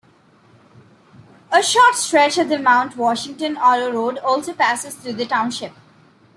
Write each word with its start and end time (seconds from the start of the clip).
A 1.53 1.61
short 1.61 1.93
stretch 1.93 2.39
of 2.39 2.49
the 2.49 2.57
Mount 2.57 2.97
Washington 2.97 3.55
Auto 3.55 3.91
Road 3.91 4.17
also 4.17 4.51
passes 4.51 4.95
through 4.95 5.13
the 5.13 5.27
township. 5.27 5.73